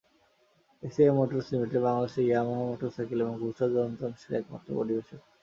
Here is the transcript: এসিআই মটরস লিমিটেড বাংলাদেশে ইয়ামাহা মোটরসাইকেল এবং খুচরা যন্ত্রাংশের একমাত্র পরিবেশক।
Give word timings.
এসিআই 0.83 1.11
মটরস 1.17 1.47
লিমিটেড 1.51 1.81
বাংলাদেশে 1.85 2.21
ইয়ামাহা 2.23 2.63
মোটরসাইকেল 2.63 3.19
এবং 3.23 3.33
খুচরা 3.41 3.67
যন্ত্রাংশের 3.75 4.33
একমাত্র 4.39 4.67
পরিবেশক। 4.79 5.21